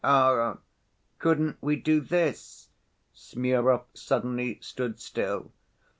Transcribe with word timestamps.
"Ah! 0.03 0.57
couldn't 1.19 1.57
we 1.61 1.75
do 1.75 1.99
this?" 2.01 2.69
Smurov 3.13 3.85
suddenly 3.93 4.57
stood 4.59 4.99
still. 4.99 5.51